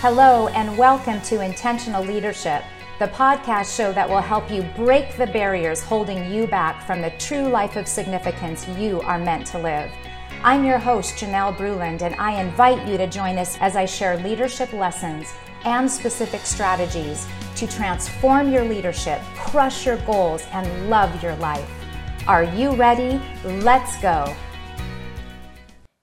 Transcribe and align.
Hello, 0.00 0.48
and 0.48 0.76
welcome 0.76 1.22
to 1.22 1.40
Intentional 1.40 2.04
Leadership, 2.04 2.62
the 2.98 3.08
podcast 3.08 3.74
show 3.74 3.94
that 3.94 4.06
will 4.06 4.20
help 4.20 4.50
you 4.50 4.62
break 4.76 5.16
the 5.16 5.26
barriers 5.26 5.80
holding 5.80 6.30
you 6.30 6.46
back 6.46 6.86
from 6.86 7.00
the 7.00 7.08
true 7.18 7.48
life 7.48 7.76
of 7.76 7.88
significance 7.88 8.68
you 8.78 9.00
are 9.00 9.18
meant 9.18 9.46
to 9.46 9.58
live. 9.58 9.90
I'm 10.44 10.66
your 10.66 10.76
host, 10.78 11.16
Janelle 11.16 11.56
Bruland, 11.56 12.02
and 12.02 12.14
I 12.16 12.38
invite 12.42 12.86
you 12.86 12.98
to 12.98 13.06
join 13.06 13.38
us 13.38 13.56
as 13.62 13.74
I 13.74 13.86
share 13.86 14.18
leadership 14.18 14.74
lessons 14.74 15.32
and 15.64 15.90
specific 15.90 16.42
strategies 16.42 17.26
to 17.56 17.66
transform 17.66 18.52
your 18.52 18.64
leadership, 18.64 19.22
crush 19.34 19.86
your 19.86 19.96
goals, 20.04 20.44
and 20.52 20.90
love 20.90 21.22
your 21.22 21.36
life. 21.36 21.70
Are 22.28 22.44
you 22.44 22.72
ready? 22.76 23.18
Let's 23.44 23.96
go. 24.02 24.36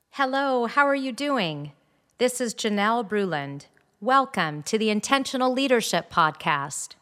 Hello, 0.10 0.66
how 0.66 0.88
are 0.88 0.96
you 0.96 1.12
doing? 1.12 1.74
This 2.18 2.42
is 2.42 2.56
Janelle 2.56 3.08
Bruland. 3.08 3.68
Welcome 4.04 4.64
to 4.64 4.78
the 4.78 4.90
Intentional 4.90 5.54
Leadership 5.54 6.12
Podcast. 6.12 6.96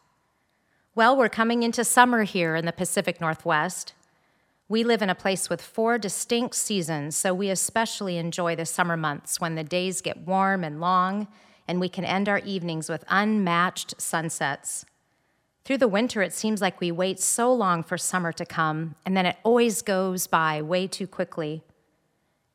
Well, 0.94 1.16
we're 1.16 1.28
coming 1.28 1.64
into 1.64 1.82
summer 1.82 2.22
here 2.22 2.54
in 2.54 2.64
the 2.64 2.70
Pacific 2.70 3.20
Northwest. 3.20 3.92
We 4.68 4.84
live 4.84 5.02
in 5.02 5.10
a 5.10 5.16
place 5.16 5.50
with 5.50 5.60
four 5.60 5.98
distinct 5.98 6.54
seasons, 6.54 7.16
so 7.16 7.34
we 7.34 7.50
especially 7.50 8.18
enjoy 8.18 8.54
the 8.54 8.64
summer 8.64 8.96
months 8.96 9.40
when 9.40 9.56
the 9.56 9.64
days 9.64 10.00
get 10.00 10.28
warm 10.28 10.62
and 10.62 10.80
long 10.80 11.26
and 11.66 11.80
we 11.80 11.88
can 11.88 12.04
end 12.04 12.28
our 12.28 12.38
evenings 12.38 12.88
with 12.88 13.04
unmatched 13.08 14.00
sunsets. 14.00 14.84
Through 15.64 15.78
the 15.78 15.88
winter, 15.88 16.22
it 16.22 16.32
seems 16.32 16.60
like 16.60 16.80
we 16.80 16.92
wait 16.92 17.18
so 17.18 17.52
long 17.52 17.82
for 17.82 17.98
summer 17.98 18.30
to 18.30 18.46
come, 18.46 18.94
and 19.04 19.16
then 19.16 19.26
it 19.26 19.38
always 19.42 19.82
goes 19.82 20.28
by 20.28 20.62
way 20.62 20.86
too 20.86 21.08
quickly. 21.08 21.64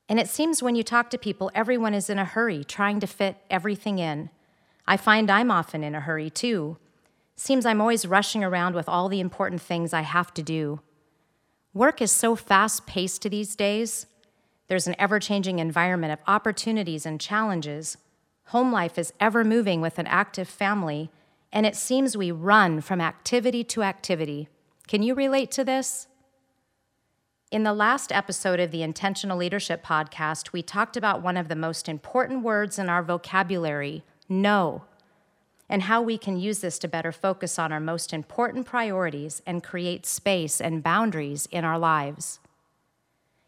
And 0.08 0.22
it 0.22 0.30
seems 0.30 0.64
when 0.64 0.78
you 0.78 0.84
talk 0.84 1.10
to 1.10 1.18
people, 1.18 1.52
everyone 1.54 1.94
is 1.94 2.10
in 2.10 2.18
a 2.18 2.24
hurry, 2.24 2.64
trying 2.64 3.02
to 3.02 3.08
fit 3.08 3.36
everything 3.50 4.00
in. 4.00 4.30
I 4.88 4.96
find 4.96 5.30
I'm 5.30 5.52
often 5.52 5.84
in 5.84 5.96
a 5.96 6.00
hurry 6.00 6.30
too. 6.30 6.78
Seems 7.36 7.66
I'm 7.66 7.82
always 7.82 8.06
rushing 8.06 8.44
around 8.44 8.74
with 8.74 8.88
all 8.88 9.10
the 9.10 9.20
important 9.20 9.62
things 9.62 9.94
I 9.94 10.02
have 10.02 10.34
to 10.36 10.42
do. 10.42 10.80
Work 11.74 12.02
is 12.02 12.12
so 12.12 12.36
fast 12.36 12.88
paced 12.88 13.30
these 13.30 13.56
days. 13.56 14.08
There's 14.68 14.88
an 14.88 14.96
ever 14.98 15.20
changing 15.20 15.60
environment 15.60 16.14
of 16.14 16.20
opportunities 16.26 17.06
and 17.06 17.22
challenges. 17.22 17.98
Home 18.46 18.72
life 18.72 18.98
is 18.98 19.14
ever 19.20 19.44
moving 19.44 19.82
with 19.82 20.00
an 20.00 20.08
active 20.08 20.48
family, 20.48 21.12
and 21.52 21.66
it 21.66 21.76
seems 21.76 22.18
we 22.18 22.32
run 22.32 22.82
from 22.82 23.02
activity 23.02 23.64
to 23.66 23.84
activity. 23.84 24.48
Can 24.88 25.04
you 25.04 25.14
relate 25.14 25.52
to 25.52 25.64
this? 25.64 26.08
In 27.52 27.64
the 27.64 27.74
last 27.74 28.12
episode 28.12 28.60
of 28.60 28.72
the 28.72 28.84
Intentional 28.84 29.38
Leadership 29.38 29.86
Podcast, 29.86 30.52
we 30.54 30.62
talked 30.62 30.98
about 30.98 31.22
one 31.22 31.38
of 31.38 31.48
the 31.48 31.56
most 31.56 31.88
important 31.88 32.42
words 32.42 32.80
in 32.80 32.90
our 32.90 33.04
vocabulary 33.04 34.04
no, 34.30 34.84
and 35.70 35.84
how 35.84 36.02
we 36.02 36.18
can 36.18 36.38
use 36.38 36.60
this 36.60 36.80
to 36.80 36.88
better 36.88 37.12
focus 37.12 37.60
on 37.60 37.72
our 37.72 37.80
most 37.80 38.14
important 38.14 38.66
priorities 38.66 39.42
and 39.46 39.64
create 39.64 40.06
space 40.06 40.62
and 40.62 40.84
boundaries 40.84 41.48
in 41.52 41.66
our 41.66 41.78
lives. 41.78 42.40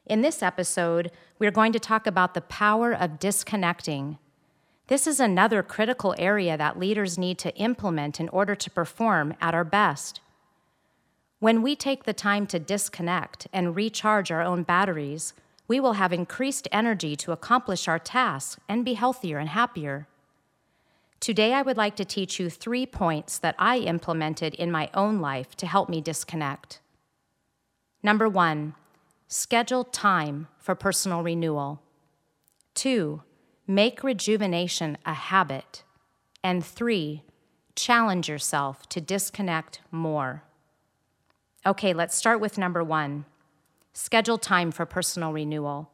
In 0.05 0.21
this 0.21 0.41
episode, 0.41 1.11
we're 1.37 1.51
going 1.51 1.71
to 1.71 1.79
talk 1.79 2.07
about 2.07 2.33
the 2.33 2.41
power 2.41 2.93
of 2.93 3.19
disconnecting 3.19 4.17
this 4.89 5.05
is 5.05 5.19
another 5.19 5.61
critical 5.61 6.15
area 6.17 6.57
that 6.57 6.79
leaders 6.79 7.15
need 7.15 7.37
to 7.39 7.55
implement 7.55 8.19
in 8.19 8.27
order 8.29 8.55
to 8.55 8.71
perform 8.71 9.35
at 9.39 9.53
our 9.53 9.63
best. 9.63 10.19
When 11.37 11.61
we 11.61 11.75
take 11.75 12.05
the 12.05 12.13
time 12.13 12.47
to 12.47 12.57
disconnect 12.57 13.45
and 13.53 13.75
recharge 13.75 14.31
our 14.31 14.41
own 14.41 14.63
batteries, 14.63 15.35
we 15.67 15.79
will 15.79 15.93
have 15.93 16.11
increased 16.11 16.67
energy 16.71 17.15
to 17.17 17.31
accomplish 17.31 17.87
our 17.87 17.99
tasks 17.99 18.59
and 18.67 18.83
be 18.83 18.95
healthier 18.95 19.37
and 19.37 19.49
happier. 19.49 20.07
Today, 21.19 21.53
I 21.53 21.61
would 21.61 21.77
like 21.77 21.95
to 21.97 22.05
teach 22.05 22.39
you 22.39 22.49
three 22.49 22.85
points 22.85 23.37
that 23.39 23.55
I 23.59 23.79
implemented 23.79 24.53
in 24.55 24.71
my 24.71 24.89
own 24.93 25.19
life 25.19 25.55
to 25.57 25.67
help 25.67 25.89
me 25.89 26.01
disconnect. 26.01 26.79
Number 28.01 28.29
one, 28.29 28.75
schedule 29.27 29.83
time 29.83 30.47
for 30.57 30.75
personal 30.75 31.21
renewal. 31.21 31.81
Two, 32.73 33.23
Make 33.69 34.03
rejuvenation 34.03 34.97
a 35.05 35.13
habit. 35.13 35.83
And 36.43 36.65
three, 36.65 37.21
challenge 37.75 38.27
yourself 38.27 38.89
to 38.89 38.99
disconnect 38.99 39.81
more. 39.91 40.41
Okay, 41.63 41.93
let's 41.93 42.15
start 42.15 42.39
with 42.39 42.57
number 42.57 42.83
one 42.83 43.25
schedule 43.93 44.39
time 44.39 44.71
for 44.71 44.87
personal 44.87 45.31
renewal. 45.31 45.91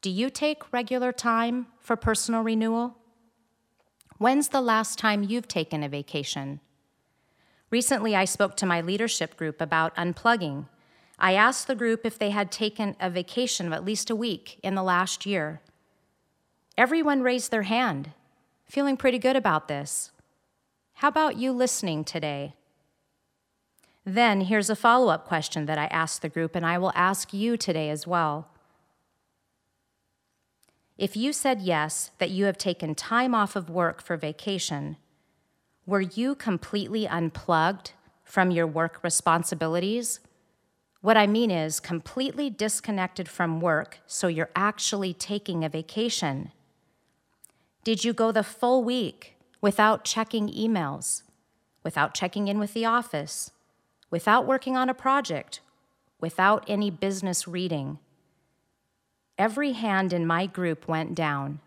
Do 0.00 0.08
you 0.08 0.30
take 0.30 0.72
regular 0.72 1.12
time 1.12 1.66
for 1.78 1.94
personal 1.94 2.40
renewal? 2.40 2.96
When's 4.22 4.50
the 4.50 4.60
last 4.60 5.00
time 5.00 5.24
you've 5.24 5.48
taken 5.48 5.82
a 5.82 5.88
vacation? 5.88 6.60
Recently, 7.70 8.14
I 8.14 8.24
spoke 8.24 8.56
to 8.58 8.66
my 8.66 8.80
leadership 8.80 9.36
group 9.36 9.60
about 9.60 9.96
unplugging. 9.96 10.68
I 11.18 11.34
asked 11.34 11.66
the 11.66 11.74
group 11.74 12.06
if 12.06 12.20
they 12.20 12.30
had 12.30 12.52
taken 12.52 12.94
a 13.00 13.10
vacation 13.10 13.66
of 13.66 13.72
at 13.72 13.84
least 13.84 14.10
a 14.10 14.14
week 14.14 14.60
in 14.62 14.76
the 14.76 14.82
last 14.84 15.26
year. 15.26 15.60
Everyone 16.78 17.24
raised 17.24 17.50
their 17.50 17.62
hand, 17.62 18.12
feeling 18.64 18.96
pretty 18.96 19.18
good 19.18 19.34
about 19.34 19.66
this. 19.66 20.12
How 20.92 21.08
about 21.08 21.36
you 21.36 21.50
listening 21.50 22.04
today? 22.04 22.54
Then 24.04 24.42
here's 24.42 24.70
a 24.70 24.76
follow 24.76 25.08
up 25.08 25.26
question 25.26 25.66
that 25.66 25.78
I 25.78 25.86
asked 25.86 26.22
the 26.22 26.28
group, 26.28 26.54
and 26.54 26.64
I 26.64 26.78
will 26.78 26.92
ask 26.94 27.34
you 27.34 27.56
today 27.56 27.90
as 27.90 28.06
well. 28.06 28.51
If 31.02 31.16
you 31.16 31.32
said 31.32 31.60
yes, 31.62 32.12
that 32.18 32.30
you 32.30 32.44
have 32.44 32.56
taken 32.56 32.94
time 32.94 33.34
off 33.34 33.56
of 33.56 33.68
work 33.68 34.00
for 34.00 34.16
vacation, 34.16 34.96
were 35.84 36.00
you 36.00 36.36
completely 36.36 37.08
unplugged 37.08 37.90
from 38.22 38.52
your 38.52 38.68
work 38.68 39.02
responsibilities? 39.02 40.20
What 41.00 41.16
I 41.16 41.26
mean 41.26 41.50
is 41.50 41.80
completely 41.80 42.50
disconnected 42.50 43.28
from 43.28 43.60
work, 43.60 43.98
so 44.06 44.28
you're 44.28 44.52
actually 44.54 45.12
taking 45.12 45.64
a 45.64 45.68
vacation. 45.68 46.52
Did 47.82 48.04
you 48.04 48.12
go 48.12 48.30
the 48.30 48.44
full 48.44 48.84
week 48.84 49.34
without 49.60 50.04
checking 50.04 50.50
emails, 50.50 51.22
without 51.82 52.14
checking 52.14 52.46
in 52.46 52.60
with 52.60 52.74
the 52.74 52.84
office, 52.84 53.50
without 54.08 54.46
working 54.46 54.76
on 54.76 54.88
a 54.88 54.94
project, 54.94 55.62
without 56.20 56.64
any 56.68 56.92
business 56.92 57.48
reading? 57.48 57.98
Every 59.38 59.72
hand 59.72 60.12
in 60.12 60.26
my 60.26 60.46
group 60.46 60.86
went 60.86 61.14
down. 61.14 61.60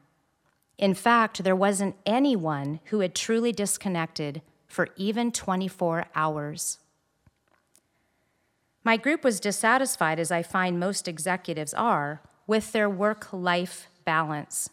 In 0.78 0.94
fact, 0.94 1.44
there 1.44 1.56
wasn't 1.56 1.96
anyone 2.06 2.80
who 2.86 3.00
had 3.00 3.16
truly 3.16 3.52
disconnected 3.52 4.42
for 4.68 4.90
even 4.98 5.32
24 5.32 6.06
hours. 6.16 6.80
My 8.84 8.98
group 8.98 9.24
was 9.24 9.40
dissatisfied, 9.40 10.20
as 10.20 10.32
I 10.32 10.44
find 10.44 10.80
most 10.80 11.08
executives 11.08 11.74
are, 11.74 12.22
with 12.46 12.72
their 12.72 12.90
work 12.90 13.34
life 13.34 13.88
balance. 14.04 14.70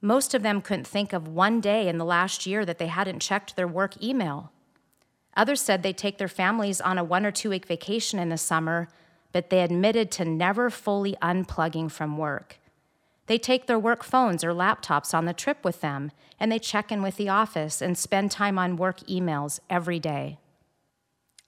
Most 0.00 0.34
of 0.34 0.42
them 0.42 0.60
couldn't 0.60 0.86
think 0.86 1.12
of 1.12 1.26
one 1.26 1.60
day 1.60 1.88
in 1.88 1.98
the 1.98 2.04
last 2.04 2.46
year 2.46 2.64
that 2.64 2.78
they 2.78 2.86
hadn't 2.86 3.20
checked 3.20 3.56
their 3.56 3.66
work 3.66 4.00
email. 4.02 4.52
Others 5.36 5.62
said 5.62 5.82
they'd 5.82 5.98
take 5.98 6.18
their 6.18 6.28
families 6.28 6.80
on 6.80 6.98
a 6.98 7.02
one 7.02 7.26
or 7.26 7.32
two 7.32 7.50
week 7.50 7.66
vacation 7.66 8.18
in 8.18 8.28
the 8.28 8.38
summer, 8.38 8.88
but 9.34 9.50
they 9.50 9.62
admitted 9.62 10.12
to 10.12 10.24
never 10.24 10.70
fully 10.70 11.16
unplugging 11.20 11.90
from 11.90 12.16
work. 12.16 12.60
They 13.26 13.36
take 13.36 13.66
their 13.66 13.80
work 13.80 14.04
phones 14.04 14.44
or 14.44 14.52
laptops 14.52 15.12
on 15.12 15.24
the 15.24 15.32
trip 15.32 15.64
with 15.64 15.80
them, 15.80 16.12
and 16.38 16.52
they 16.52 16.60
check 16.60 16.92
in 16.92 17.02
with 17.02 17.16
the 17.16 17.28
office 17.28 17.82
and 17.82 17.98
spend 17.98 18.30
time 18.30 18.60
on 18.60 18.76
work 18.76 19.00
emails 19.00 19.58
every 19.68 19.98
day. 19.98 20.38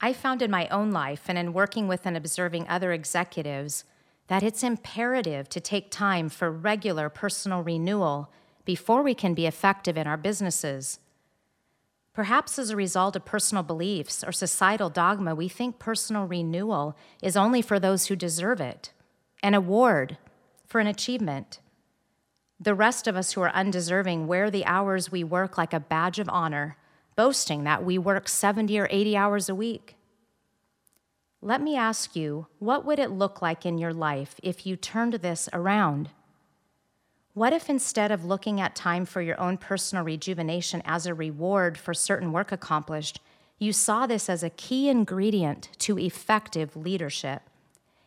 I 0.00 0.12
found 0.12 0.42
in 0.42 0.50
my 0.50 0.66
own 0.66 0.90
life 0.90 1.26
and 1.28 1.38
in 1.38 1.52
working 1.52 1.86
with 1.86 2.06
and 2.06 2.16
observing 2.16 2.66
other 2.66 2.90
executives 2.92 3.84
that 4.26 4.42
it's 4.42 4.64
imperative 4.64 5.48
to 5.50 5.60
take 5.60 5.92
time 5.92 6.28
for 6.28 6.50
regular 6.50 7.08
personal 7.08 7.62
renewal 7.62 8.32
before 8.64 9.04
we 9.04 9.14
can 9.14 9.32
be 9.32 9.46
effective 9.46 9.96
in 9.96 10.08
our 10.08 10.16
businesses. 10.16 10.98
Perhaps 12.16 12.58
as 12.58 12.70
a 12.70 12.76
result 12.76 13.14
of 13.14 13.26
personal 13.26 13.62
beliefs 13.62 14.24
or 14.24 14.32
societal 14.32 14.88
dogma, 14.88 15.34
we 15.34 15.50
think 15.50 15.78
personal 15.78 16.24
renewal 16.24 16.96
is 17.22 17.36
only 17.36 17.60
for 17.60 17.78
those 17.78 18.06
who 18.06 18.16
deserve 18.16 18.58
it, 18.58 18.90
an 19.42 19.52
award 19.52 20.16
for 20.66 20.80
an 20.80 20.86
achievement. 20.86 21.60
The 22.58 22.74
rest 22.74 23.06
of 23.06 23.16
us 23.16 23.32
who 23.32 23.42
are 23.42 23.50
undeserving 23.50 24.26
wear 24.26 24.50
the 24.50 24.64
hours 24.64 25.12
we 25.12 25.24
work 25.24 25.58
like 25.58 25.74
a 25.74 25.78
badge 25.78 26.18
of 26.18 26.30
honor, 26.30 26.78
boasting 27.16 27.64
that 27.64 27.84
we 27.84 27.98
work 27.98 28.30
70 28.30 28.78
or 28.78 28.88
80 28.90 29.14
hours 29.14 29.50
a 29.50 29.54
week. 29.54 29.96
Let 31.42 31.60
me 31.60 31.76
ask 31.76 32.16
you, 32.16 32.46
what 32.58 32.86
would 32.86 32.98
it 32.98 33.10
look 33.10 33.42
like 33.42 33.66
in 33.66 33.76
your 33.76 33.92
life 33.92 34.36
if 34.42 34.64
you 34.64 34.74
turned 34.74 35.12
this 35.12 35.50
around? 35.52 36.08
What 37.36 37.52
if 37.52 37.68
instead 37.68 38.12
of 38.12 38.24
looking 38.24 38.62
at 38.62 38.74
time 38.74 39.04
for 39.04 39.20
your 39.20 39.38
own 39.38 39.58
personal 39.58 40.02
rejuvenation 40.02 40.80
as 40.86 41.04
a 41.04 41.12
reward 41.12 41.76
for 41.76 41.92
certain 41.92 42.32
work 42.32 42.50
accomplished, 42.50 43.20
you 43.58 43.74
saw 43.74 44.06
this 44.06 44.30
as 44.30 44.42
a 44.42 44.48
key 44.48 44.88
ingredient 44.88 45.68
to 45.80 45.98
effective 45.98 46.74
leadership 46.74 47.42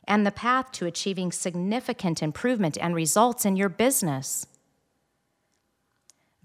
and 0.05 0.25
the 0.25 0.31
path 0.31 0.71
to 0.71 0.87
achieving 0.87 1.31
significant 1.31 2.23
improvement 2.23 2.75
and 2.81 2.95
results 2.95 3.45
in 3.45 3.55
your 3.55 3.69
business? 3.69 4.47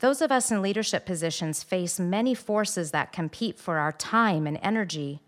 Those 0.00 0.20
of 0.20 0.30
us 0.30 0.50
in 0.50 0.60
leadership 0.60 1.06
positions 1.06 1.62
face 1.62 1.98
many 1.98 2.34
forces 2.34 2.90
that 2.90 3.12
compete 3.12 3.58
for 3.58 3.78
our 3.78 3.92
time 3.92 4.46
and 4.46 4.58
energy. 4.60 5.22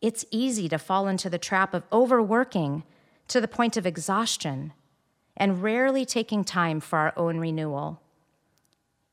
It's 0.00 0.24
easy 0.32 0.68
to 0.68 0.76
fall 0.76 1.06
into 1.06 1.30
the 1.30 1.38
trap 1.38 1.72
of 1.72 1.84
overworking 1.92 2.82
to 3.28 3.40
the 3.40 3.46
point 3.46 3.76
of 3.76 3.86
exhaustion 3.86 4.72
and 5.40 5.62
rarely 5.62 6.04
taking 6.04 6.44
time 6.44 6.80
for 6.80 6.98
our 6.98 7.14
own 7.16 7.38
renewal. 7.38 8.02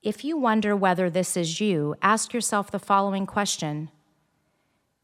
If 0.04 0.26
you 0.26 0.38
wonder 0.38 0.76
whether 0.76 1.10
this 1.10 1.38
is 1.38 1.62
you, 1.62 1.96
ask 2.02 2.34
yourself 2.34 2.70
the 2.70 2.80
following 2.80 3.26
question 3.26 3.90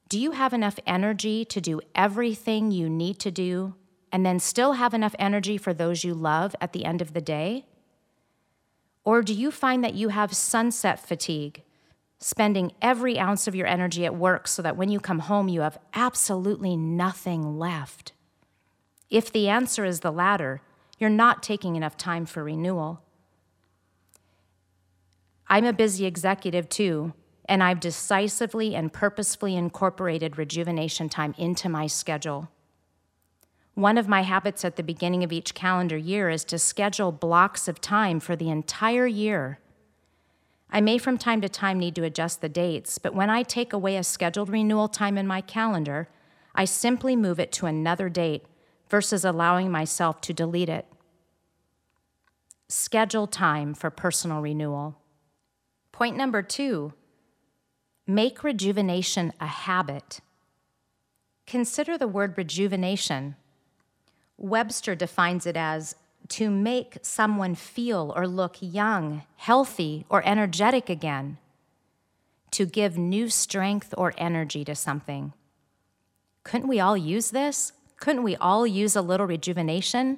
Do 0.10 0.20
you 0.20 0.32
have 0.32 0.54
enough 0.54 0.78
energy 0.86 1.46
to 1.46 1.62
do 1.62 1.80
everything 1.96 2.72
you 2.72 2.90
need 2.90 3.20
to 3.20 3.32
do 3.32 3.74
and 4.12 4.26
then 4.26 4.38
still 4.38 4.74
have 4.74 4.94
enough 4.94 5.16
energy 5.18 5.58
for 5.58 5.74
those 5.74 6.04
you 6.04 6.14
love 6.14 6.56
at 6.60 6.74
the 6.74 6.84
end 6.84 7.02
of 7.02 7.14
the 7.14 7.22
day? 7.22 7.66
Or 9.06 9.22
do 9.22 9.34
you 9.34 9.50
find 9.50 9.84
that 9.84 9.96
you 9.96 10.10
have 10.10 10.36
sunset 10.36 11.00
fatigue, 11.00 11.64
spending 12.20 12.74
every 12.82 13.18
ounce 13.18 13.48
of 13.48 13.56
your 13.56 13.68
energy 13.68 14.06
at 14.06 14.16
work 14.16 14.48
so 14.48 14.62
that 14.62 14.78
when 14.78 14.90
you 14.90 15.00
come 15.00 15.20
home, 15.20 15.48
you 15.48 15.62
have 15.62 15.80
absolutely 15.94 16.78
nothing 16.78 17.58
left? 17.58 18.12
If 19.10 19.32
the 19.32 19.50
answer 19.50 19.84
is 19.84 20.02
the 20.02 20.12
latter, 20.12 20.62
you're 21.04 21.10
not 21.10 21.44
taking 21.44 21.76
enough 21.76 21.98
time 21.98 22.26
for 22.26 22.46
renewal. 22.46 23.02
I'm 25.50 25.66
a 25.66 25.74
busy 25.74 26.06
executive 26.06 26.70
too, 26.70 27.12
and 27.44 27.62
I've 27.62 27.82
decisively 27.82 28.74
and 28.74 28.94
purposefully 28.94 29.58
incorporated 29.58 30.38
rejuvenation 30.38 31.10
time 31.10 31.36
into 31.38 31.68
my 31.68 31.88
schedule. 31.88 32.50
One 33.74 33.98
of 33.98 34.08
my 34.08 34.22
habits 34.22 34.64
at 34.64 34.78
the 34.78 34.82
beginning 34.82 35.26
of 35.26 35.34
each 35.34 35.54
calendar 35.54 35.98
year 35.98 36.30
is 36.30 36.46
to 36.46 36.58
schedule 36.58 37.12
blocks 37.12 37.68
of 37.68 37.82
time 37.82 38.22
for 38.22 38.38
the 38.38 38.50
entire 38.50 39.06
year. 39.06 39.60
I 40.72 40.80
may 40.80 40.98
from 40.98 41.18
time 41.18 41.42
to 41.42 41.50
time 41.50 41.80
need 41.80 41.96
to 41.96 42.06
adjust 42.06 42.40
the 42.40 42.48
dates, 42.48 42.98
but 42.98 43.14
when 43.14 43.30
I 43.30 43.44
take 43.44 43.74
away 43.74 43.98
a 43.98 44.06
scheduled 44.06 44.50
renewal 44.50 44.88
time 44.88 45.18
in 45.18 45.28
my 45.28 45.42
calendar, 45.42 46.08
I 46.56 46.64
simply 46.64 47.18
move 47.18 47.42
it 47.42 47.52
to 47.54 47.66
another 47.66 48.08
date 48.08 48.46
versus 48.90 49.26
allowing 49.26 49.70
myself 49.70 50.22
to 50.22 50.34
delete 50.34 50.70
it. 50.70 50.86
Schedule 52.76 53.28
time 53.28 53.76
for 53.76 53.92
personal 53.92 54.42
renewal. 54.42 54.98
Point 55.92 56.18
number 56.18 56.42
two 56.42 56.94
make 58.08 58.44
rejuvenation 58.44 59.32
a 59.40 59.46
habit. 59.46 60.22
Consider 61.46 62.00
the 62.00 62.08
word 62.08 62.36
rejuvenation. 62.36 63.36
Webster 64.38 64.96
defines 64.96 65.46
it 65.46 65.56
as 65.56 65.96
to 66.30 66.50
make 66.50 66.98
someone 67.04 67.54
feel 67.54 68.12
or 68.16 68.28
look 68.28 68.58
young, 68.60 69.22
healthy, 69.36 70.08
or 70.10 70.26
energetic 70.26 70.90
again, 70.90 71.38
to 72.50 72.66
give 72.66 72.98
new 72.98 73.30
strength 73.30 73.94
or 73.96 74.16
energy 74.18 74.66
to 74.66 74.74
something. 74.74 75.34
Couldn't 76.44 76.68
we 76.68 76.80
all 76.80 76.98
use 76.98 77.30
this? 77.30 77.72
Couldn't 77.98 78.24
we 78.24 78.36
all 78.38 78.66
use 78.66 78.96
a 78.96 79.04
little 79.04 79.28
rejuvenation? 79.28 80.18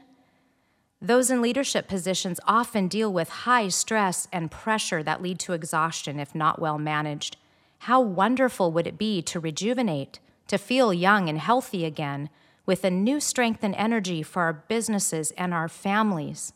Those 1.01 1.29
in 1.29 1.41
leadership 1.41 1.87
positions 1.87 2.39
often 2.47 2.87
deal 2.87 3.11
with 3.11 3.29
high 3.29 3.67
stress 3.67 4.27
and 4.31 4.49
pressure 4.49 5.03
that 5.03 5.21
lead 5.21 5.39
to 5.39 5.53
exhaustion 5.53 6.19
if 6.19 6.33
not 6.33 6.59
well 6.59 6.79
managed. 6.79 7.37
How 7.79 8.01
wonderful 8.01 8.71
would 8.71 8.87
it 8.87 8.97
be 8.97 9.21
to 9.23 9.39
rejuvenate, 9.39 10.19
to 10.47 10.57
feel 10.57 10.93
young 10.93 11.29
and 11.29 11.39
healthy 11.39 11.85
again, 11.85 12.29
with 12.65 12.83
a 12.83 12.89
new 12.89 13.19
strength 13.19 13.63
and 13.63 13.75
energy 13.75 14.23
for 14.23 14.43
our 14.43 14.53
businesses 14.53 15.31
and 15.31 15.53
our 15.53 15.69
families. 15.69 16.53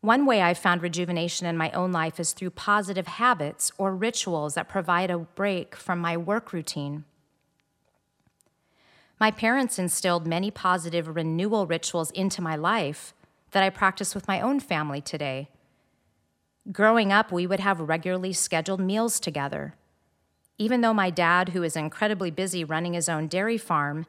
One 0.00 0.26
way 0.26 0.42
I've 0.42 0.58
found 0.58 0.82
rejuvenation 0.82 1.46
in 1.46 1.56
my 1.56 1.70
own 1.72 1.92
life 1.92 2.20
is 2.20 2.32
through 2.32 2.50
positive 2.50 3.06
habits 3.06 3.72
or 3.78 3.94
rituals 3.94 4.54
that 4.54 4.68
provide 4.68 5.10
a 5.10 5.18
break 5.18 5.74
from 5.74 5.98
my 5.98 6.16
work 6.16 6.52
routine. 6.52 7.04
My 9.24 9.30
parents 9.30 9.78
instilled 9.78 10.26
many 10.26 10.50
positive 10.50 11.16
renewal 11.16 11.66
rituals 11.66 12.10
into 12.10 12.42
my 12.42 12.56
life 12.56 13.14
that 13.52 13.62
I 13.62 13.70
practice 13.70 14.14
with 14.14 14.28
my 14.28 14.38
own 14.38 14.60
family 14.60 15.00
today. 15.00 15.48
Growing 16.70 17.10
up, 17.10 17.32
we 17.32 17.46
would 17.46 17.60
have 17.60 17.80
regularly 17.80 18.34
scheduled 18.34 18.80
meals 18.80 19.18
together. 19.18 19.76
Even 20.58 20.82
though 20.82 20.92
my 20.92 21.08
dad, 21.08 21.48
who 21.48 21.62
is 21.62 21.74
incredibly 21.74 22.30
busy 22.30 22.64
running 22.64 22.92
his 22.92 23.08
own 23.08 23.26
dairy 23.26 23.56
farm, 23.56 24.04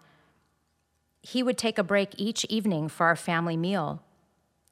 he 1.21 1.41
would 1.41 1.57
take 1.57 1.77
a 1.77 1.81
break 1.81 2.09
each 2.17 2.43
evening 2.49 2.89
for 2.89 3.05
our 3.05 3.15
family 3.15 3.55
meal. 3.55 4.03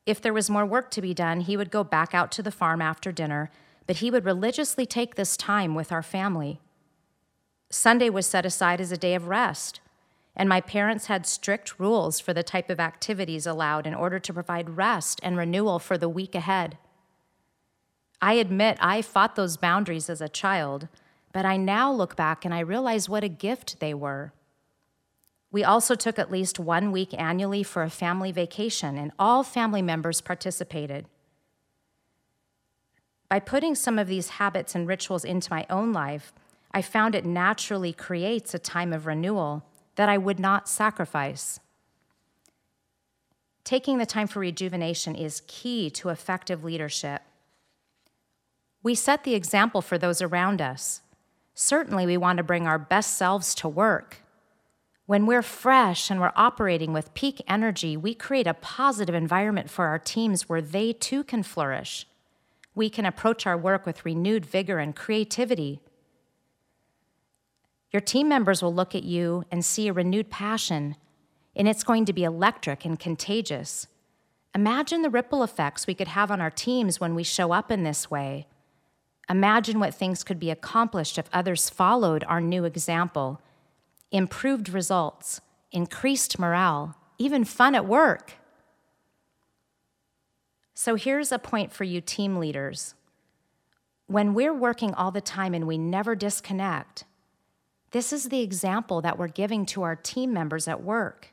If 0.06 0.20
there 0.20 0.34
was 0.34 0.50
more 0.50 0.66
work 0.66 0.92
to 0.92 1.02
be 1.02 1.14
done, 1.14 1.40
he 1.40 1.56
would 1.56 1.72
go 1.72 1.86
back 1.86 2.14
out 2.14 2.34
to 2.34 2.44
the 2.44 2.52
farm 2.52 2.82
after 2.82 3.14
dinner, 3.14 3.50
but 3.88 4.00
he 4.00 4.12
would 4.12 4.26
religiously 4.26 4.86
take 4.86 5.16
this 5.16 5.38
time 5.38 5.74
with 5.74 5.94
our 5.94 6.04
family. 6.04 6.60
Sunday 7.70 8.10
was 8.10 8.26
set 8.26 8.46
aside 8.46 8.82
as 8.82 8.92
a 8.92 8.98
day 8.98 9.16
of 9.16 9.30
rest, 9.30 9.80
and 10.36 10.50
my 10.50 10.62
parents 10.62 11.06
had 11.08 11.26
strict 11.26 11.80
rules 11.80 12.20
for 12.20 12.34
the 12.34 12.44
type 12.44 12.70
of 12.70 12.80
activities 12.80 13.46
allowed 13.46 13.86
in 13.86 13.94
order 13.94 14.20
to 14.20 14.34
provide 14.34 14.78
rest 14.78 15.20
and 15.24 15.38
renewal 15.38 15.80
for 15.80 15.98
the 15.98 16.10
week 16.10 16.36
ahead. 16.36 16.78
I 18.22 18.34
admit 18.34 18.78
I 18.80 19.02
fought 19.02 19.36
those 19.36 19.58
boundaries 19.58 20.10
as 20.10 20.22
a 20.22 20.30
child 20.30 20.88
but 21.34 21.46
I 21.46 21.58
now 21.58 21.92
look 21.92 22.16
back 22.16 22.46
and 22.46 22.54
I 22.54 22.60
realize 22.60 23.10
what 23.10 23.24
a 23.24 23.28
gift 23.28 23.80
they 23.80 23.94
were. 23.94 24.32
We 25.52 25.64
also 25.64 25.96
took 25.96 26.18
at 26.18 26.32
least 26.32 26.60
one 26.60 26.92
week 26.92 27.14
annually 27.20 27.64
for 27.64 27.84
a 27.84 27.90
family 27.90 28.32
vacation, 28.32 28.98
and 28.98 29.12
all 29.20 29.44
family 29.44 29.82
members 29.82 30.22
participated. 30.22 31.06
By 33.30 33.40
putting 33.40 33.76
some 33.76 34.00
of 34.00 34.08
these 34.08 34.30
habits 34.30 34.74
and 34.74 34.88
rituals 34.88 35.26
into 35.26 35.52
my 35.52 35.66
own 35.70 35.92
life, 35.92 36.34
I 36.72 36.82
found 36.82 37.14
it 37.14 37.26
naturally 37.26 37.94
creates 37.94 38.54
a 38.54 38.60
time 38.60 38.94
of 38.94 39.06
renewal 39.06 39.64
that 39.96 40.10
I 40.10 40.18
would 40.18 40.40
not 40.40 40.68
sacrifice. 40.68 41.60
Taking 43.64 43.98
the 43.98 44.06
time 44.06 44.28
for 44.28 44.40
rejuvenation 44.40 45.16
is 45.16 45.44
key 45.48 45.90
to 45.92 46.10
effective 46.10 46.64
leadership. 46.64 47.22
We 48.82 48.96
set 48.96 49.24
the 49.24 49.36
example 49.36 49.82
for 49.82 49.98
those 49.98 50.22
around 50.22 50.62
us. 50.62 51.02
Certainly, 51.56 52.06
we 52.06 52.18
want 52.18 52.38
to 52.38 52.44
bring 52.44 52.68
our 52.68 52.80
best 52.80 53.18
selves 53.18 53.56
to 53.56 53.70
work. 53.70 54.18
When 55.06 55.26
we're 55.26 55.42
fresh 55.42 56.10
and 56.10 56.20
we're 56.20 56.32
operating 56.36 56.92
with 56.92 57.14
peak 57.14 57.42
energy, 57.48 57.96
we 57.96 58.14
create 58.14 58.48
a 58.48 58.54
positive 58.54 59.16
environment 59.16 59.70
for 59.70 59.86
our 59.86 60.00
teams 60.00 60.50
where 60.50 60.62
they 60.62 60.94
too 60.94 61.24
can 61.24 61.44
flourish. 61.44 62.08
We 62.76 62.90
can 62.90 63.06
approach 63.06 63.46
our 63.46 63.58
work 63.58 63.86
with 63.86 64.06
renewed 64.06 64.46
vigor 64.46 64.80
and 64.80 64.96
creativity. 64.96 65.82
Your 67.94 68.02
team 68.02 68.28
members 68.28 68.62
will 68.62 68.74
look 68.74 68.94
at 68.96 69.04
you 69.04 69.46
and 69.50 69.64
see 69.64 69.88
a 69.88 69.94
renewed 69.94 70.30
passion, 70.30 70.98
and 71.56 71.68
it's 71.68 71.84
going 71.84 72.06
to 72.06 72.14
be 72.14 72.24
electric 72.24 72.84
and 72.84 73.00
contagious. 73.00 73.88
Imagine 74.54 75.04
the 75.04 75.10
ripple 75.10 75.44
effects 75.44 75.88
we 75.88 75.94
could 75.94 76.10
have 76.10 76.32
on 76.32 76.42
our 76.42 76.52
teams 76.52 77.00
when 77.00 77.16
we 77.16 77.24
show 77.24 77.54
up 77.54 77.72
in 77.72 77.84
this 77.84 78.12
way 78.12 78.48
Imagine 79.30 79.80
what 79.80 79.94
things 79.94 80.24
could 80.24 80.40
be 80.40 80.52
accomplished 80.52 81.18
if 81.18 81.30
others 81.32 81.70
followed 81.70 82.24
our 82.26 82.42
new 82.42 82.66
example. 82.66 83.42
Improved 84.12 84.70
results, 84.70 85.40
increased 85.72 86.38
morale, 86.38 86.96
even 87.18 87.46
fun 87.46 87.74
at 87.74 87.86
work. 87.86 88.34
So 90.74 90.96
here's 90.96 91.32
a 91.32 91.40
point 91.40 91.72
for 91.72 91.84
you, 91.84 92.02
team 92.02 92.38
leaders. 92.38 92.96
When 94.08 94.34
we're 94.34 94.54
working 94.54 94.94
all 94.94 95.12
the 95.12 95.22
time 95.22 95.54
and 95.54 95.66
we 95.66 95.78
never 95.78 96.16
disconnect, 96.16 97.06
this 97.94 98.12
is 98.12 98.26
the 98.26 98.42
example 98.42 99.02
that 99.02 99.18
we're 99.18 99.28
giving 99.28 99.66
to 99.68 99.84
our 99.84 99.96
team 99.96 100.34
members 100.34 100.68
at 100.68 100.84
work. 100.84 101.30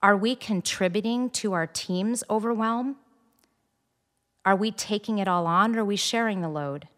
Are 0.00 0.16
we 0.16 0.34
contributing 0.34 1.30
to 1.30 1.52
our 1.52 1.66
team's 1.66 2.24
overwhelm? 2.30 2.96
Are 4.44 4.56
we 4.56 4.70
taking 4.70 5.18
it 5.18 5.28
all 5.28 5.46
on 5.46 5.76
or 5.76 5.80
are 5.80 5.84
we 5.84 5.96
sharing 5.96 6.40
the 6.40 6.48
load? 6.48 6.88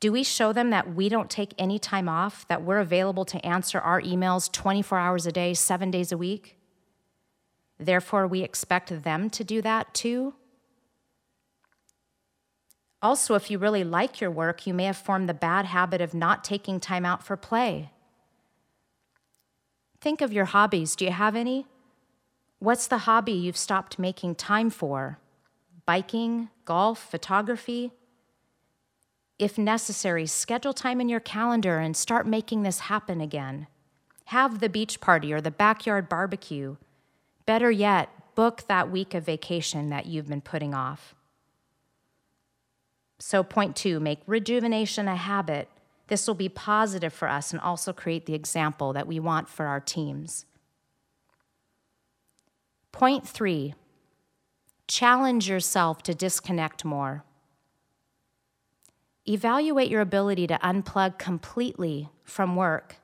Do 0.00 0.10
we 0.10 0.24
show 0.24 0.52
them 0.52 0.70
that 0.70 0.94
we 0.94 1.08
don't 1.08 1.30
take 1.30 1.54
any 1.58 1.78
time 1.78 2.08
off, 2.08 2.46
that 2.48 2.62
we're 2.62 2.80
available 2.80 3.24
to 3.24 3.46
answer 3.46 3.78
our 3.78 4.02
emails 4.02 4.50
24 4.50 4.98
hours 4.98 5.26
a 5.26 5.32
day, 5.32 5.54
seven 5.54 5.90
days 5.90 6.12
a 6.12 6.18
week? 6.18 6.58
Therefore, 7.78 8.26
we 8.26 8.42
expect 8.42 9.02
them 9.02 9.30
to 9.30 9.44
do 9.44 9.62
that 9.62 9.94
too? 9.94 10.34
Also, 13.04 13.34
if 13.34 13.50
you 13.50 13.58
really 13.58 13.84
like 13.84 14.20
your 14.20 14.30
work, 14.30 14.66
you 14.66 14.72
may 14.72 14.84
have 14.84 14.96
formed 14.96 15.28
the 15.28 15.34
bad 15.34 15.66
habit 15.66 16.00
of 16.00 16.14
not 16.14 16.42
taking 16.42 16.80
time 16.80 17.04
out 17.04 17.22
for 17.22 17.36
play. 17.36 17.90
Think 20.00 20.22
of 20.22 20.32
your 20.32 20.46
hobbies. 20.46 20.96
Do 20.96 21.04
you 21.04 21.10
have 21.10 21.36
any? 21.36 21.66
What's 22.60 22.86
the 22.86 22.98
hobby 22.98 23.32
you've 23.32 23.58
stopped 23.58 23.98
making 23.98 24.36
time 24.36 24.70
for? 24.70 25.18
biking, 25.86 26.48
golf, 26.64 26.98
photography. 27.10 27.92
If 29.38 29.58
necessary, 29.58 30.26
schedule 30.26 30.72
time 30.72 31.00
in 31.00 31.08
your 31.08 31.20
calendar 31.20 31.78
and 31.78 31.96
start 31.96 32.26
making 32.26 32.62
this 32.62 32.80
happen 32.80 33.20
again. 33.20 33.66
Have 34.26 34.60
the 34.60 34.68
beach 34.68 35.00
party 35.00 35.32
or 35.32 35.40
the 35.40 35.50
backyard 35.50 36.08
barbecue. 36.08 36.76
Better 37.44 37.70
yet, 37.70 38.08
book 38.34 38.64
that 38.68 38.90
week 38.90 39.12
of 39.12 39.26
vacation 39.26 39.90
that 39.90 40.06
you've 40.06 40.28
been 40.28 40.40
putting 40.40 40.72
off. 40.72 41.13
So, 43.18 43.42
point 43.42 43.76
two, 43.76 44.00
make 44.00 44.20
rejuvenation 44.26 45.08
a 45.08 45.16
habit. 45.16 45.68
This 46.08 46.26
will 46.26 46.34
be 46.34 46.48
positive 46.48 47.12
for 47.12 47.28
us 47.28 47.52
and 47.52 47.60
also 47.60 47.92
create 47.92 48.26
the 48.26 48.34
example 48.34 48.92
that 48.92 49.06
we 49.06 49.18
want 49.18 49.48
for 49.48 49.66
our 49.66 49.80
teams. 49.80 50.44
Point 52.92 53.26
three, 53.26 53.74
challenge 54.86 55.48
yourself 55.48 56.02
to 56.02 56.14
disconnect 56.14 56.84
more. 56.84 57.24
Evaluate 59.26 59.90
your 59.90 60.02
ability 60.02 60.46
to 60.48 60.58
unplug 60.58 61.18
completely 61.18 62.10
from 62.24 62.56
work. 62.56 62.96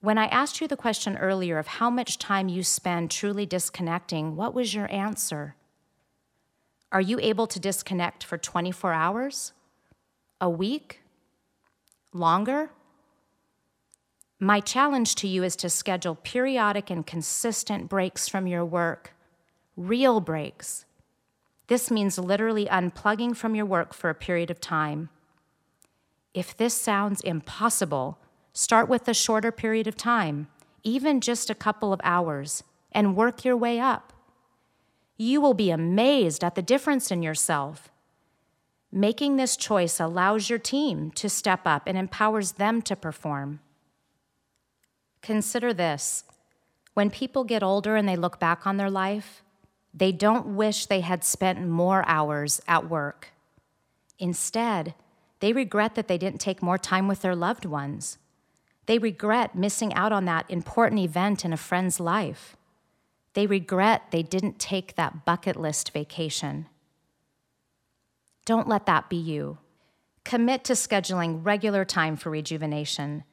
When 0.00 0.16
I 0.16 0.26
asked 0.26 0.60
you 0.60 0.68
the 0.68 0.76
question 0.76 1.16
earlier 1.16 1.58
of 1.58 1.66
how 1.66 1.90
much 1.90 2.18
time 2.18 2.48
you 2.48 2.62
spend 2.62 3.10
truly 3.10 3.46
disconnecting, 3.46 4.36
what 4.36 4.54
was 4.54 4.74
your 4.74 4.90
answer? 4.92 5.56
Are 6.92 7.00
you 7.00 7.18
able 7.20 7.46
to 7.46 7.58
disconnect 7.58 8.22
for 8.22 8.36
24 8.36 8.92
hours? 8.92 9.54
A 10.42 10.50
week? 10.50 11.00
Longer? 12.12 12.70
My 14.38 14.60
challenge 14.60 15.14
to 15.16 15.26
you 15.26 15.42
is 15.42 15.56
to 15.56 15.70
schedule 15.70 16.16
periodic 16.16 16.90
and 16.90 17.06
consistent 17.06 17.88
breaks 17.88 18.28
from 18.28 18.46
your 18.46 18.64
work, 18.64 19.14
real 19.74 20.20
breaks. 20.20 20.84
This 21.68 21.90
means 21.90 22.18
literally 22.18 22.66
unplugging 22.66 23.34
from 23.34 23.54
your 23.54 23.64
work 23.64 23.94
for 23.94 24.10
a 24.10 24.14
period 24.14 24.50
of 24.50 24.60
time. 24.60 25.08
If 26.34 26.54
this 26.54 26.74
sounds 26.74 27.22
impossible, 27.22 28.18
start 28.52 28.90
with 28.90 29.08
a 29.08 29.14
shorter 29.14 29.50
period 29.50 29.86
of 29.86 29.96
time, 29.96 30.48
even 30.82 31.22
just 31.22 31.48
a 31.48 31.54
couple 31.54 31.90
of 31.94 32.02
hours, 32.04 32.64
and 32.90 33.16
work 33.16 33.46
your 33.46 33.56
way 33.56 33.80
up. 33.80 34.11
You 35.22 35.40
will 35.40 35.54
be 35.54 35.70
amazed 35.70 36.42
at 36.42 36.56
the 36.56 36.62
difference 36.62 37.12
in 37.12 37.22
yourself. 37.22 37.92
Making 38.90 39.36
this 39.36 39.56
choice 39.56 40.00
allows 40.00 40.50
your 40.50 40.58
team 40.58 41.12
to 41.12 41.28
step 41.28 41.60
up 41.64 41.84
and 41.86 41.96
empowers 41.96 42.52
them 42.52 42.82
to 42.82 42.96
perform. 42.96 43.60
Consider 45.20 45.72
this 45.72 46.24
when 46.94 47.08
people 47.08 47.44
get 47.44 47.62
older 47.62 47.94
and 47.94 48.08
they 48.08 48.16
look 48.16 48.40
back 48.40 48.66
on 48.66 48.78
their 48.78 48.90
life, 48.90 49.44
they 49.94 50.10
don't 50.10 50.56
wish 50.56 50.86
they 50.86 51.02
had 51.02 51.22
spent 51.22 51.68
more 51.68 52.02
hours 52.08 52.60
at 52.66 52.90
work. 52.90 53.28
Instead, 54.18 54.92
they 55.38 55.52
regret 55.52 55.94
that 55.94 56.08
they 56.08 56.18
didn't 56.18 56.40
take 56.40 56.60
more 56.60 56.78
time 56.78 57.06
with 57.06 57.22
their 57.22 57.36
loved 57.36 57.64
ones. 57.64 58.18
They 58.86 58.98
regret 58.98 59.54
missing 59.54 59.94
out 59.94 60.10
on 60.10 60.24
that 60.24 60.50
important 60.50 61.00
event 61.00 61.44
in 61.44 61.52
a 61.52 61.56
friend's 61.56 62.00
life. 62.00 62.56
They 63.34 63.46
regret 63.46 64.10
they 64.10 64.22
didn't 64.22 64.58
take 64.58 64.96
that 64.96 65.24
bucket 65.24 65.56
list 65.56 65.92
vacation. 65.92 66.66
Don't 68.44 68.68
let 68.68 68.86
that 68.86 69.08
be 69.08 69.16
you. 69.16 69.58
Commit 70.24 70.64
to 70.64 70.74
scheduling 70.74 71.44
regular 71.44 71.84
time 71.84 72.16
for 72.16 72.30
rejuvenation 72.30 73.24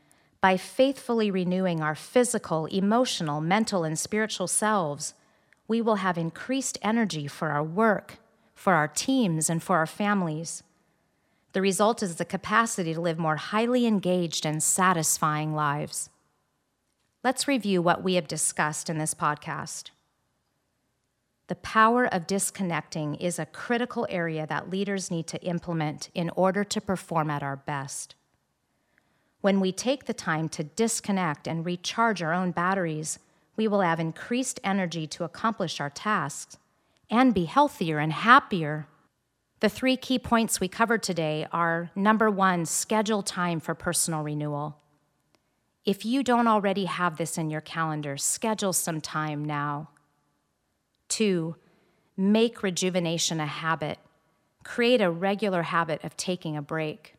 by 0.42 0.56
faithfully 0.58 1.30
renewing 1.30 1.82
our 1.82 1.96
physical, 1.96 2.66
emotional, 2.68 3.42
mental, 3.42 3.84
and 3.84 4.00
spiritual 4.00 4.48
selves 4.48 5.14
we 5.70 5.82
will 5.82 5.98
have 5.98 6.18
increased 6.18 6.80
energy 6.82 7.28
for 7.28 7.52
our 7.52 7.64
work, 7.64 8.18
for 8.56 8.74
our 8.74 8.88
teams, 8.88 9.50
and 9.50 9.62
for 9.62 9.78
our 9.78 9.86
families. 9.86 10.64
The 11.54 11.62
result 11.62 12.02
is 12.02 12.16
the 12.16 12.26
capacity 12.26 12.94
to 12.96 13.00
live 13.00 13.20
more 13.20 13.36
highly 13.36 13.86
engaged 13.86 14.46
and 14.46 14.64
satisfying 14.64 15.54
lives. 15.54 16.10
Let's 17.22 17.50
review 17.50 17.82
what 17.82 18.02
we 18.02 18.14
have 18.14 18.30
discussed 18.30 18.90
in 18.90 18.98
this 18.98 19.14
podcast. 19.14 19.90
The 21.48 21.56
power 21.56 22.06
of 22.06 22.28
disconnecting 22.28 23.16
is 23.16 23.38
a 23.38 23.46
critical 23.46 24.08
area 24.10 24.48
that 24.48 24.70
leaders 24.70 25.12
need 25.12 25.28
to 25.28 25.44
implement 25.44 26.10
in 26.14 26.30
order 26.38 26.64
to 26.64 26.80
perform 26.80 27.30
at 27.30 27.44
our 27.44 27.58
best. 27.58 28.16
When 29.42 29.60
we 29.60 29.74
take 29.74 30.06
the 30.06 30.14
time 30.14 30.48
to 30.50 30.64
disconnect 30.64 31.46
and 31.46 31.66
recharge 31.66 32.22
our 32.22 32.34
own 32.34 32.52
batteries, 32.52 33.20
we 33.58 33.68
will 33.68 33.82
have 33.82 34.00
increased 34.00 34.62
energy 34.64 35.06
to 35.08 35.26
accomplish 35.26 35.82
our 35.82 35.90
tasks 35.90 36.58
and 37.10 37.34
be 37.34 37.46
healthier 37.46 38.00
and 38.00 38.14
happier. 38.14 38.88
The 39.60 39.68
three 39.68 39.98
key 39.98 40.20
points 40.20 40.62
we 40.62 40.70
covered 40.70 41.04
today 41.04 41.46
are 41.52 41.92
number 41.96 42.30
one, 42.30 42.66
schedule 42.66 43.24
time 43.24 43.60
for 43.60 43.76
personal 43.76 44.24
renewal. 44.24 44.78
If 45.90 46.06
you 46.06 46.22
don't 46.22 46.46
already 46.46 46.86
have 46.86 47.18
this 47.18 47.36
in 47.36 47.50
your 47.50 47.62
calendar, 47.62 48.16
schedule 48.16 48.74
some 48.74 49.02
time 49.02 49.44
now. 49.44 49.90
Two, 51.08 51.56
make 52.16 52.62
rejuvenation 52.62 53.40
a 53.40 53.48
habit. 53.48 53.98
Create 54.64 55.02
a 55.02 55.10
regular 55.10 55.64
habit 55.64 56.04
of 56.04 56.16
taking 56.16 56.56
a 56.56 56.62
break. 56.62 57.16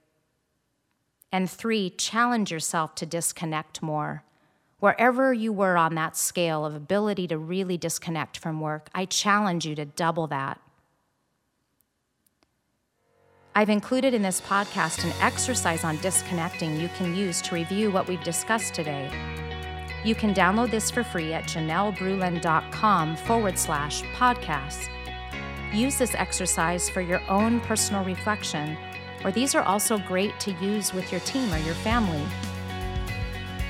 And 1.32 1.50
three, 1.50 1.90
challenge 1.90 2.52
yourself 2.52 2.94
to 2.94 3.06
disconnect 3.06 3.82
more. 3.82 4.22
Wherever 4.78 5.32
you 5.34 5.52
were 5.52 5.76
on 5.76 5.96
that 5.96 6.16
scale 6.16 6.64
of 6.64 6.76
ability 6.76 7.26
to 7.26 7.38
really 7.38 7.76
disconnect 7.76 8.38
from 8.38 8.60
work, 8.60 8.88
I 8.94 9.04
challenge 9.04 9.66
you 9.66 9.74
to 9.74 9.84
double 9.84 10.28
that. 10.28 10.60
I've 13.52 13.68
included 13.68 14.14
in 14.14 14.22
this 14.22 14.40
podcast 14.40 15.02
an 15.02 15.12
exercise 15.20 15.82
on 15.82 15.96
disconnecting 15.96 16.76
you 16.76 16.88
can 16.90 17.16
use 17.16 17.42
to 17.42 17.56
review 17.56 17.90
what 17.90 18.06
we've 18.06 18.22
discussed 18.22 18.74
today. 18.74 19.10
You 20.04 20.14
can 20.14 20.32
download 20.32 20.70
this 20.70 20.88
for 20.88 21.02
free 21.02 21.32
at 21.32 21.44
janellebruland.com 21.44 23.16
forward 23.16 23.58
slash 23.58 24.04
podcasts. 24.14 24.88
Use 25.74 25.98
this 25.98 26.14
exercise 26.14 26.88
for 26.88 27.00
your 27.00 27.20
own 27.28 27.60
personal 27.62 28.04
reflection, 28.04 28.78
or 29.24 29.32
these 29.32 29.56
are 29.56 29.62
also 29.62 29.98
great 29.98 30.38
to 30.40 30.52
use 30.52 30.94
with 30.94 31.10
your 31.10 31.20
team 31.22 31.52
or 31.52 31.58
your 31.58 31.74
family. 31.74 32.24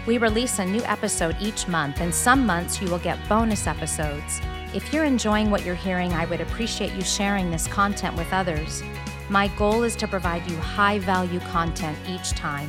We 0.07 0.19
release 0.19 0.59
a 0.59 0.65
new 0.67 0.83
episode 0.83 1.37
each 1.41 1.69
month, 1.69 2.03
and 2.03 2.15
some 2.15 2.45
months 2.45 2.83
you 2.83 2.91
will 2.91 2.99
get 2.99 3.19
bonus 3.31 3.67
episodes. 3.67 4.43
If 4.75 4.93
you're 4.93 5.05
enjoying 5.05 5.51
what 5.51 5.65
you're 5.65 5.75
hearing, 5.75 6.13
I 6.13 6.27
would 6.27 6.43
appreciate 6.43 6.93
you 6.93 7.03
sharing 7.03 7.51
this 7.51 7.67
content 7.67 8.17
with 8.17 8.33
others. 8.33 8.83
My 9.31 9.49
goal 9.57 9.85
is 9.85 9.97
to 9.97 10.07
provide 10.07 10.47
you 10.51 10.59
high 10.59 10.99
value 10.99 11.41
content 11.41 11.97
each 12.07 12.33
time. 12.33 12.69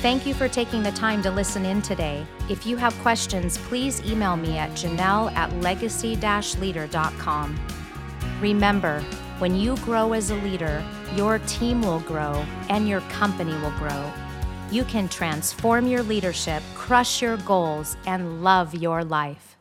Thank 0.00 0.24
you 0.24 0.32
for 0.32 0.48
taking 0.48 0.82
the 0.82 0.92
time 0.92 1.22
to 1.22 1.30
listen 1.30 1.66
in 1.66 1.82
today. 1.82 2.26
If 2.48 2.64
you 2.64 2.78
have 2.78 2.98
questions, 3.00 3.58
please 3.58 4.00
email 4.06 4.36
me 4.36 4.56
at 4.56 4.70
janelle 4.70 5.30
at 5.34 5.54
legacy 5.60 6.16
leader.com. 6.16 7.60
Remember, 8.40 9.00
when 9.40 9.54
you 9.54 9.76
grow 9.78 10.14
as 10.14 10.30
a 10.30 10.36
leader, 10.36 10.82
your 11.14 11.40
team 11.40 11.82
will 11.82 12.00
grow 12.00 12.44
and 12.70 12.88
your 12.88 13.00
company 13.02 13.52
will 13.58 13.72
grow 13.72 14.12
you 14.70 14.84
can 14.84 15.08
transform 15.08 15.86
your 15.86 16.02
leadership, 16.02 16.62
crush 16.74 17.22
your 17.22 17.36
goals, 17.38 17.96
and 18.06 18.42
love 18.42 18.74
your 18.74 19.04
life. 19.04 19.55